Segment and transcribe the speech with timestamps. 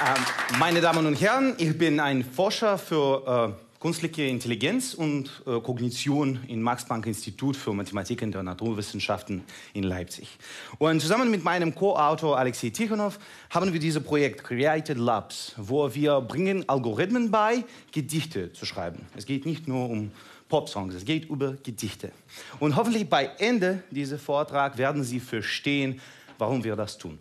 [0.00, 5.60] Ähm, meine Damen und Herren, ich bin ein Forscher für äh, künstliche Intelligenz und äh,
[5.60, 9.44] Kognition im Max-Planck-Institut für Mathematik und Naturwissenschaften
[9.74, 10.38] in Leipzig.
[10.78, 13.18] Und zusammen mit meinem Co-Autor Alexei Tikhonov
[13.50, 19.06] haben wir dieses Projekt Created Labs, wo wir bringen Algorithmen bei, Gedichte zu schreiben.
[19.16, 20.12] Es geht nicht nur um
[20.48, 22.10] Popsongs, es geht über Gedichte.
[22.58, 26.00] Und hoffentlich bei Ende dieses Vortrags werden Sie verstehen,
[26.40, 27.18] warum wir das tun.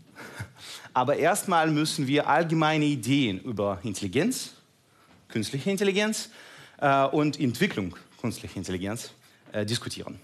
[0.94, 4.52] Aber erstmal müssen wir allgemeine Ideen über Intelligenz,
[5.28, 6.30] künstliche Intelligenz
[6.80, 9.12] äh, und Entwicklung künstlicher Intelligenz
[9.52, 10.20] äh, diskutieren.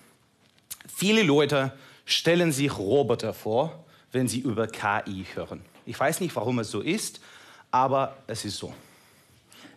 [0.93, 1.73] Viele Leute
[2.05, 5.61] stellen sich Roboter vor, wenn sie über KI hören.
[5.85, 7.19] Ich weiß nicht, warum es so ist,
[7.71, 8.73] aber es ist so.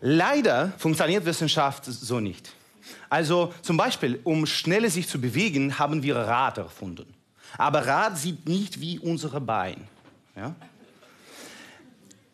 [0.01, 2.53] Leider funktioniert Wissenschaft so nicht.
[3.11, 7.13] Also zum Beispiel, um schneller sich zu bewegen, haben wir Rad erfunden.
[7.57, 9.83] Aber Rad sieht nicht wie unsere Beine.
[10.37, 10.55] Ja?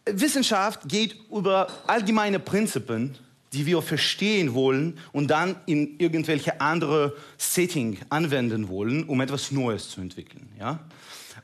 [0.06, 3.16] Wissenschaft geht über allgemeine Prinzipien,
[3.53, 9.88] die wir verstehen wollen und dann in irgendwelche andere Setting anwenden wollen, um etwas Neues
[9.88, 10.48] zu entwickeln.
[10.58, 10.80] Ja?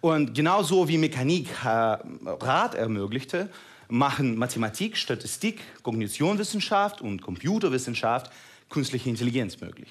[0.00, 3.48] Und genauso wie Mechanik äh, Rad ermöglichte,
[3.88, 8.30] machen Mathematik, Statistik, Kognitionswissenschaft und Computerwissenschaft
[8.68, 9.88] künstliche Intelligenz möglich.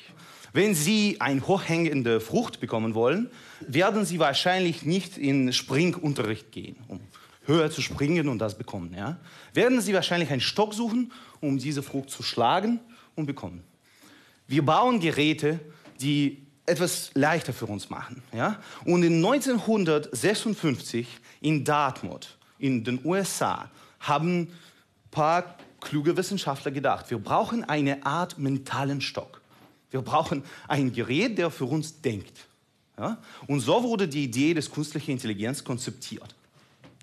[0.53, 3.29] Wenn Sie eine hochhängende Frucht bekommen wollen,
[3.61, 6.99] werden Sie wahrscheinlich nicht in Springunterricht gehen, um
[7.45, 8.93] höher zu springen und das bekommen.
[8.95, 9.19] Ja?
[9.53, 12.79] Werden Sie wahrscheinlich einen Stock suchen, um diese Frucht zu schlagen
[13.15, 13.63] und bekommen.
[14.47, 15.59] Wir bauen Geräte,
[16.01, 18.23] die etwas leichter für uns machen.
[18.33, 18.59] Ja?
[18.85, 21.07] Und in 1956
[21.41, 23.69] in Dartmouth in den USA
[23.99, 24.49] haben ein
[25.11, 29.41] paar kluge Wissenschaftler gedacht, wir brauchen eine Art mentalen Stock.
[29.91, 32.47] Wir brauchen ein Gerät, der für uns denkt.
[32.97, 33.17] Ja?
[33.47, 36.35] Und so wurde die Idee des künstlichen Intelligenz konzeptiert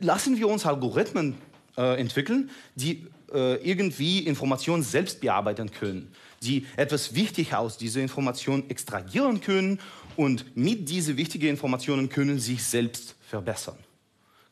[0.01, 1.37] lassen wir uns Algorithmen
[1.77, 6.13] äh, entwickeln, die äh, irgendwie Informationen selbst bearbeiten können,
[6.43, 9.81] die etwas wichtig aus dieser Information extrahieren können
[10.17, 13.79] und mit diesen wichtigen Informationen können sich selbst verbessern.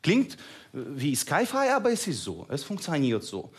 [0.03, 0.37] Klingt äh,
[0.73, 3.51] wie Skyfi, aber es ist so, es funktioniert so.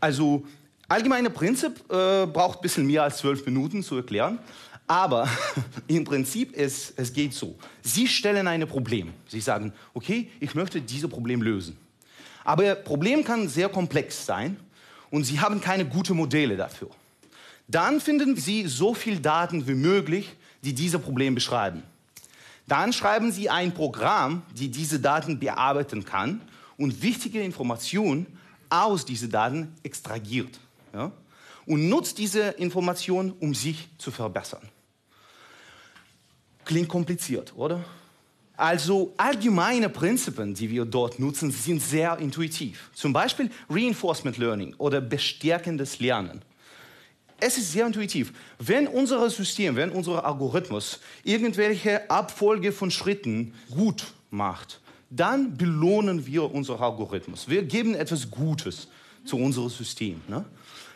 [0.00, 0.46] Also
[0.88, 4.38] allgemeine Prinzip äh, braucht ein bisschen mehr als zwölf Minuten zu erklären.
[4.86, 5.28] Aber
[5.86, 7.56] im Prinzip es, es geht so.
[7.82, 9.12] Sie stellen ein Problem.
[9.28, 11.76] Sie sagen, okay, ich möchte dieses Problem lösen.
[12.44, 14.58] Aber das Problem kann sehr komplex sein
[15.10, 16.90] und Sie haben keine guten Modelle dafür.
[17.66, 21.82] Dann finden Sie so viel Daten wie möglich, die dieses Problem beschreiben.
[22.66, 26.42] Dann schreiben Sie ein Programm, die diese Daten bearbeiten kann
[26.76, 28.26] und wichtige Informationen
[28.68, 30.58] aus diesen Daten extrahiert.
[30.94, 31.12] Ja?
[31.66, 34.68] Und nutzt diese Informationen, um sich zu verbessern.
[36.64, 37.84] Klingt kompliziert, oder?
[38.56, 42.90] Also allgemeine Prinzipien, die wir dort nutzen, sind sehr intuitiv.
[42.94, 46.42] Zum Beispiel Reinforcement Learning oder bestärkendes Lernen.
[47.40, 48.32] Es ist sehr intuitiv.
[48.58, 54.80] Wenn unser System, wenn unser Algorithmus irgendwelche Abfolge von Schritten gut macht,
[55.10, 57.48] dann belohnen wir unseren Algorithmus.
[57.48, 58.88] Wir geben etwas Gutes
[59.24, 60.20] zu unserem System.
[60.28, 60.44] Ne?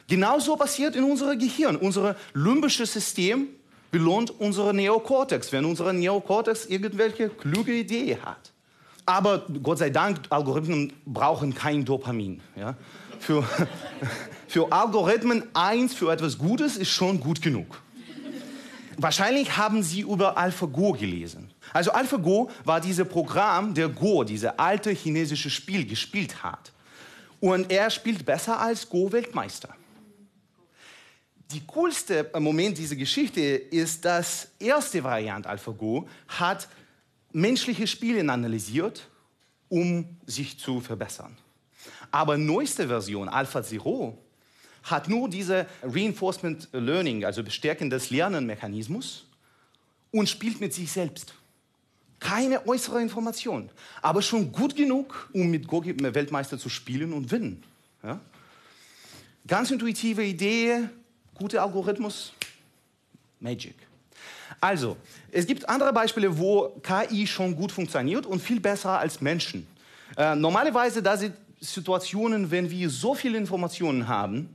[0.06, 1.76] Genauso passiert in unserem Gehirn.
[1.76, 3.48] Unser limbisches System
[3.90, 8.52] belohnt unsere Neokortex, wenn unser Neokortex irgendwelche kluge Idee hat.
[9.06, 12.40] Aber Gott sei Dank, Algorithmen brauchen kein Dopamin.
[12.56, 12.74] Ja?
[13.18, 13.42] Für,
[14.48, 17.80] für Algorithmen eins für etwas Gutes ist schon gut genug.
[18.98, 21.50] Wahrscheinlich haben Sie über AlphaGo gelesen.
[21.72, 26.72] Also AlphaGo war dieses Programm, der Go, dieses alte chinesische Spiel, gespielt hat.
[27.40, 29.74] Und er spielt besser als Go-Weltmeister
[31.50, 36.68] die coolste Moment dieser Geschichte ist, dass erste Variante AlphaGo hat
[37.32, 39.08] menschliche Spiele analysiert,
[39.68, 41.36] um sich zu verbessern.
[42.10, 44.18] Aber neueste Version AlphaZero
[44.82, 49.26] hat nur diese Reinforcement Learning, also bestärkendes Lernenmechanismus
[50.10, 51.34] und spielt mit sich selbst.
[52.20, 53.70] Keine äußere Information,
[54.02, 57.62] aber schon gut genug, um mit Go Weltmeister zu spielen und gewinnen.
[58.02, 58.20] Ja?
[59.46, 60.88] Ganz intuitive Idee,
[61.34, 62.32] Guter Algorithmus?
[63.40, 63.74] Magic.
[64.60, 64.96] Also,
[65.30, 69.66] es gibt andere Beispiele, wo KI schon gut funktioniert und viel besser als Menschen.
[70.16, 74.48] Äh, normalerweise, da sind Situationen, wenn wir so viele Informationen haben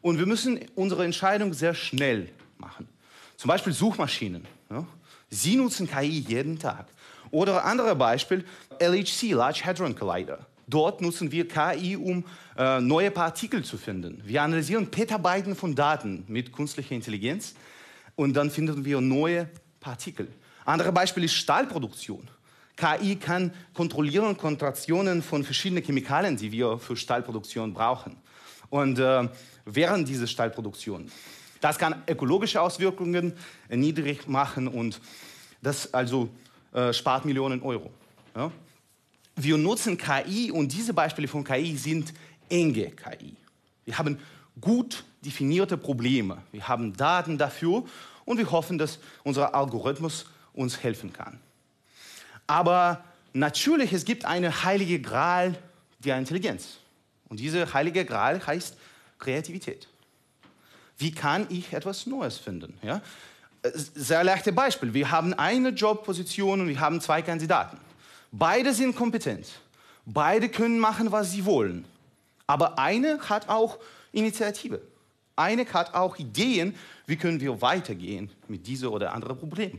[0.00, 2.28] und wir müssen unsere Entscheidung sehr schnell
[2.58, 2.88] machen.
[3.36, 4.46] Zum Beispiel Suchmaschinen.
[4.70, 4.86] Ja?
[5.30, 6.86] Sie nutzen KI jeden Tag.
[7.30, 8.44] Oder andere Beispiel,
[8.78, 10.46] LHC, Large Hadron Collider.
[10.66, 12.24] Dort nutzen wir KI, um
[12.56, 14.20] äh, neue Partikel zu finden.
[14.24, 17.54] Wir analysieren Petabyten von Daten mit künstlicher Intelligenz
[18.16, 19.48] und dann finden wir neue
[19.80, 20.28] Partikel.
[20.66, 22.28] Andere Beispiel ist Stahlproduktion.
[22.76, 28.16] KI kann kontrollieren Kontraktionen von verschiedenen Chemikalien, die wir für Stahlproduktion brauchen.
[28.68, 29.28] Und äh,
[29.64, 31.10] während dieser Stahlproduktion.
[31.60, 33.32] Das kann ökologische Auswirkungen
[33.68, 35.00] niedrig machen und
[35.62, 36.28] das also
[36.72, 37.90] äh, spart Millionen Euro.
[38.34, 38.50] Ja?
[39.36, 42.12] Wir nutzen KI und diese Beispiele von KI sind
[42.48, 43.36] enge KI.
[43.84, 44.18] Wir haben
[44.60, 46.42] gut definierte Probleme.
[46.52, 47.84] Wir haben Daten dafür
[48.24, 51.40] und wir hoffen, dass unser Algorithmus uns helfen kann.
[52.46, 55.56] Aber natürlich, es gibt eine heilige Gral
[56.00, 56.78] der Intelligenz.
[57.28, 58.76] Und diese heilige Gral heißt
[59.18, 59.88] Kreativität.
[60.96, 62.78] Wie kann ich etwas Neues finden?
[62.82, 63.00] Ja?
[63.62, 64.94] Sehr leichtes Beispiel.
[64.94, 67.78] Wir haben eine Jobposition und wir haben zwei Kandidaten.
[68.30, 69.46] Beide sind kompetent.
[70.04, 71.84] Beide können machen, was sie wollen.
[72.46, 73.78] Aber eine hat auch
[74.12, 74.80] Initiative.
[75.36, 76.74] Eine hat auch Ideen,
[77.06, 79.78] wie können wir weitergehen mit diesem oder anderen Problem.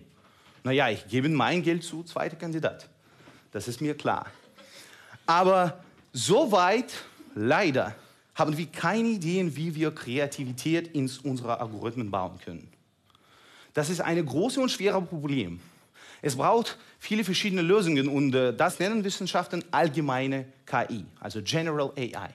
[0.64, 2.88] Naja, ich gebe mein Geld zu zweiter Kandidat.
[3.52, 4.28] Das ist mir klar.
[5.26, 5.84] Aber
[6.14, 6.94] soweit,
[7.36, 7.96] leider,
[8.36, 12.72] haben wir keine Ideen, wie wir Kreativität in unsere Algorithmen bauen können.
[13.74, 15.60] Das ist ein großes und schweres Problem.
[16.22, 22.30] Es braucht viele verschiedene Lösungen und äh, das nennen Wissenschaften allgemeine KI, also General AI.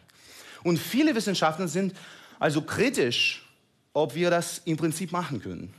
[0.62, 1.94] Und viele Wissenschaftler sind
[2.38, 3.44] also kritisch,
[3.92, 5.72] ob wir das im Prinzip machen können.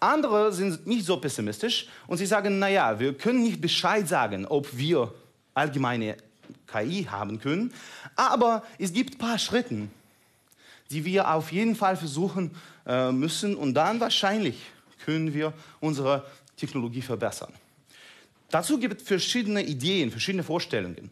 [0.00, 4.76] Andere sind nicht so pessimistisch und sie sagen, naja, wir können nicht Bescheid sagen, ob
[4.76, 5.14] wir
[5.54, 6.16] allgemeine
[6.66, 7.72] KI haben können,
[8.16, 9.88] aber es gibt ein paar Schritte,
[10.90, 12.50] die wir auf jeden Fall versuchen
[12.86, 14.56] äh, müssen und dann wahrscheinlich
[15.04, 16.24] können wir unsere
[16.56, 17.52] Technologie verbessern.
[18.50, 21.10] Dazu gibt es verschiedene Ideen, verschiedene Vorstellungen.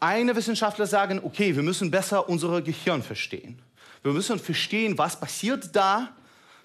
[0.00, 3.58] Eine Wissenschaftler sagen, okay, wir müssen besser unser Gehirn verstehen.
[4.02, 6.14] Wir müssen verstehen, was passiert da,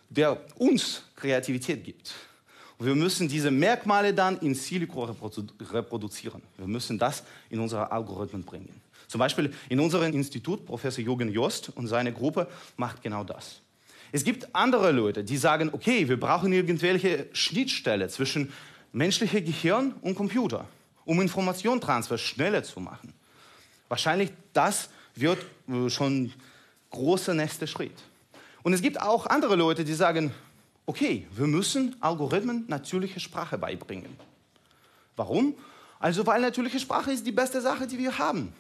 [0.10, 2.14] der uns Kreativität gibt.
[2.82, 6.42] Wir müssen diese Merkmale dann in Silico reproduzieren.
[6.58, 8.82] Wir müssen das in unsere Algorithmen bringen.
[9.08, 12.48] Zum Beispiel in unserem Institut, Professor Jürgen Jost und seine Gruppe
[12.78, 13.60] macht genau das.
[14.12, 18.54] Es gibt andere Leute, die sagen, okay, wir brauchen irgendwelche Schnittstelle zwischen
[18.94, 20.66] menschlichem Gehirn und Computer,
[21.06, 23.14] um Informationstransfer schneller zu machen.
[23.90, 26.32] Wahrscheinlich das wird äh, schon
[26.92, 28.04] großer nächster Schritt.
[28.64, 30.32] Und es gibt auch andere Leute, die sagen,
[30.90, 34.18] okay, wir müssen Algorithmen natürliche Sprache beibringen.
[35.16, 35.54] Warum?
[36.00, 38.52] Also weil natürliche Sprache ist die beste Sache, die wir haben.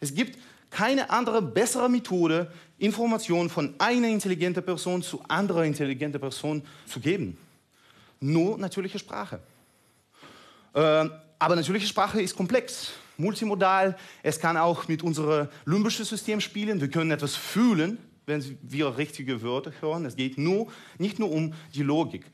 [0.00, 0.38] Es gibt
[0.70, 7.36] keine andere bessere Methode, Informationen von einer intelligenten Person zu anderer intelligenter Person zu geben.
[8.20, 9.38] Nur natürliche Sprache.
[10.72, 13.98] Äh, aber natürliche Sprache ist komplex, multimodal.
[14.22, 16.80] Es kann auch mit unserem limbischen System spielen.
[16.80, 17.98] Wir können etwas fühlen,
[18.30, 20.06] wenn wir richtige Wörter hören.
[20.06, 20.68] Es geht nur,
[20.98, 22.24] nicht nur um die Logik.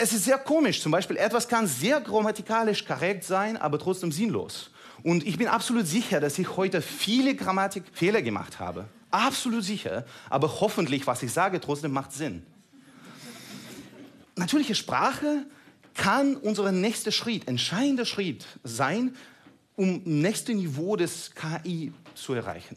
[0.00, 0.80] Es ist sehr komisch.
[0.80, 4.70] Zum Beispiel, etwas kann sehr grammatikalisch korrekt sein, aber trotzdem sinnlos.
[5.02, 8.84] Und ich bin absolut sicher, dass ich heute viele Grammatikfehler gemacht habe.
[9.10, 10.04] Absolut sicher.
[10.28, 12.44] Aber hoffentlich, was ich sage, trotzdem macht Sinn.
[14.36, 15.46] Natürliche Sprache
[15.94, 19.16] kann unser nächster Schritt, entscheidender Schritt sein,
[19.76, 22.76] um nächste Niveau des KI zu erreichen.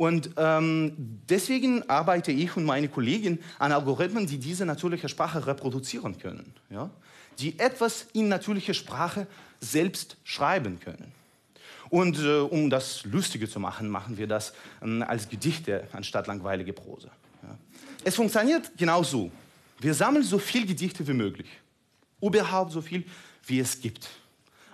[0.00, 0.94] Und ähm,
[1.28, 6.88] deswegen arbeite ich und meine Kollegen an Algorithmen, die diese natürliche Sprache reproduzieren können, ja?
[7.38, 9.26] die etwas in natürlicher Sprache
[9.60, 11.12] selbst schreiben können.
[11.90, 16.72] Und äh, um das Lustige zu machen, machen wir das äh, als Gedichte anstatt langweilige
[16.72, 17.10] Prose.
[17.42, 17.58] Ja.
[18.02, 19.30] Es funktioniert genau so.
[19.80, 21.48] Wir sammeln so viel Gedichte wie möglich.
[22.22, 23.04] Überhaupt so viel,
[23.44, 24.08] wie es gibt.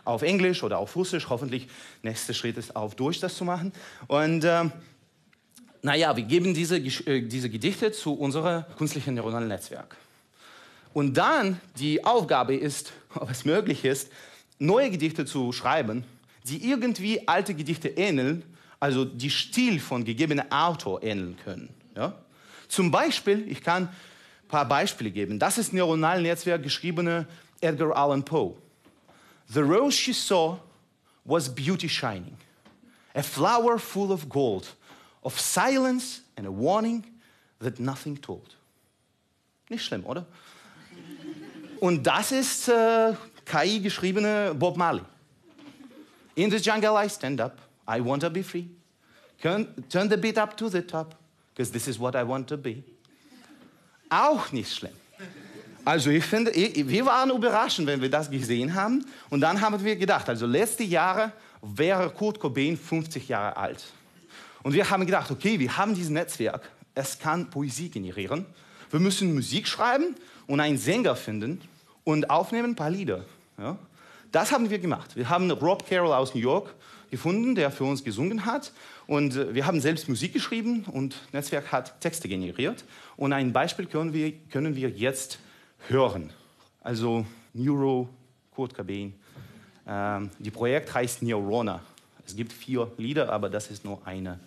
[0.04, 1.28] Auf Englisch oder auf Russisch.
[1.28, 1.66] Hoffentlich
[2.04, 3.72] nächster Schritt ist auf Deutsch das zu machen.
[4.06, 4.66] Und äh,
[5.86, 9.96] naja, wir geben diese, äh, diese Gedichte zu unserem künstlichen neuronalen Netzwerk.
[10.92, 14.10] Und dann die Aufgabe ist, ob es möglich ist,
[14.58, 16.04] neue Gedichte zu schreiben
[16.48, 18.42] die irgendwie alte Gedichte ähneln,
[18.78, 21.68] also die Stil von gegebenem Autor ähneln können.
[21.96, 22.14] Ja?
[22.68, 25.38] Zum Beispiel, ich kann ein paar Beispiele geben.
[25.38, 27.26] Das ist neuronal Netzwerk geschriebene
[27.60, 28.54] Edgar Allan Poe.
[29.48, 30.58] The rose she saw
[31.24, 32.36] was beauty shining,
[33.14, 34.74] a flower full of gold,
[35.26, 37.04] of silence and a warning
[37.58, 38.56] that nothing told.
[39.68, 40.24] Nicht schlimm, oder?
[41.80, 43.12] Und das ist äh,
[43.44, 45.02] KI geschriebene Bob Marley.
[46.36, 47.58] In the jungle I stand up.
[47.88, 48.68] I want to be free.
[49.42, 51.16] Turn the beat up to the top,
[51.52, 52.84] because this is what I want to be.
[54.08, 54.94] Auch nicht schlimm.
[55.84, 59.04] Also ich finde, wir waren überrascht, wenn wir das gesehen haben.
[59.30, 63.84] Und dann haben wir gedacht, also letzte Jahre wäre Kurt Cobain 50 Jahre alt.
[64.66, 68.46] Und wir haben gedacht, okay, wir haben dieses Netzwerk, es kann Poesie generieren.
[68.90, 70.16] Wir müssen Musik schreiben
[70.48, 71.60] und einen Sänger finden
[72.02, 73.24] und aufnehmen ein paar Lieder.
[73.58, 73.78] Ja?
[74.32, 75.14] Das haben wir gemacht.
[75.14, 76.74] Wir haben Rob Carroll aus New York
[77.12, 78.72] gefunden, der für uns gesungen hat.
[79.06, 82.84] Und äh, wir haben selbst Musik geschrieben und Netzwerk hat Texte generiert.
[83.16, 85.38] Und ein Beispiel können wir, können wir jetzt
[85.86, 86.32] hören.
[86.80, 88.08] Also Neuro,
[88.52, 89.14] Kurt Cobain.
[89.86, 91.82] Ähm, die Projekt heißt Neurona.
[92.26, 94.40] Es gibt vier Lieder, aber das ist nur eine.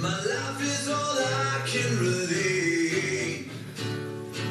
[0.00, 3.50] My life is all I can relate.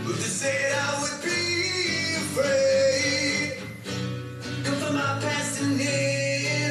[0.05, 3.61] But to say I would be afraid.
[4.65, 5.79] Come from my past and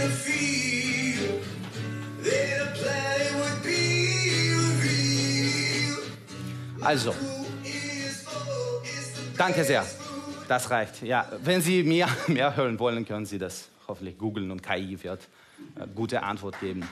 [0.06, 0.60] interfere.
[2.22, 6.04] Then a plan would be revealed.
[6.82, 7.14] Also,
[9.38, 9.86] danke sehr.
[10.48, 11.02] Das reicht.
[11.02, 15.20] Ja, wenn Sie mehr, mehr hören wollen, können Sie das hoffentlich googeln und KI wird
[15.94, 16.82] gute Antwort geben.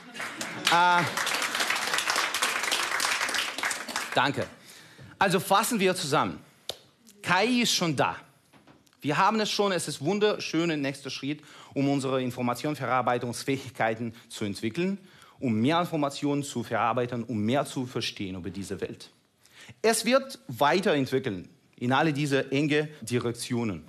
[0.72, 1.02] Äh,
[4.14, 4.46] danke.
[5.18, 6.40] Also fassen wir zusammen.
[7.22, 8.16] KI ist schon da.
[9.00, 11.42] Wir haben es schon, es ist wunderschön ein nächster Schritt,
[11.74, 14.98] um unsere Informationsverarbeitungsfähigkeiten zu entwickeln,
[15.40, 19.10] um mehr Informationen zu verarbeiten, um mehr zu verstehen über diese Welt.
[19.82, 23.84] Es wird weiterentwickeln in alle diese enge Direktionen.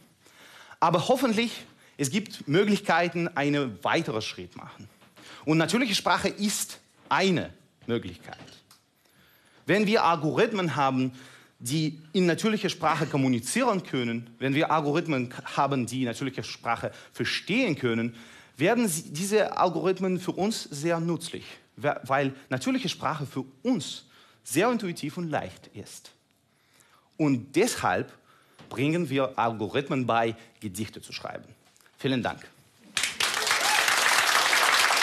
[0.79, 1.65] Aber hoffentlich
[1.97, 4.89] es gibt Möglichkeiten, einen weiteren Schritt machen.
[5.45, 7.53] Und natürliche Sprache ist eine
[7.87, 8.37] Möglichkeit.
[9.65, 11.13] Wenn wir Algorithmen haben,
[11.59, 18.15] die in natürlicher Sprache kommunizieren können, wenn wir Algorithmen haben, die natürliche Sprache verstehen können,
[18.57, 24.05] werden diese Algorithmen für uns sehr nützlich, weil natürliche Sprache für uns
[24.43, 26.11] sehr intuitiv und leicht ist.
[27.17, 28.13] Und deshalb
[28.69, 31.45] bringen wir Algorithmen bei, Gedichte zu schreiben.
[32.05, 32.54] Vielen Dank.